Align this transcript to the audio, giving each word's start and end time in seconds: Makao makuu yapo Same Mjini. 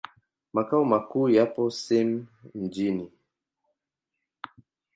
Makao 0.53 0.85
makuu 0.85 1.29
yapo 1.29 1.69
Same 1.71 2.23
Mjini. 2.55 3.11